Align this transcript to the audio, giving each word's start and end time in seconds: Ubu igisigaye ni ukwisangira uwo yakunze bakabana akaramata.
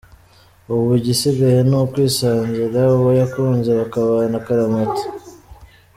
Ubu 0.73 0.89
igisigaye 0.99 1.59
ni 1.69 1.75
ukwisangira 1.83 2.81
uwo 2.95 3.09
yakunze 3.21 3.69
bakabana 3.79 4.35
akaramata. 4.41 5.03